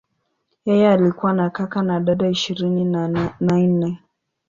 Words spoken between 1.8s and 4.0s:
na dada ishirini na nne.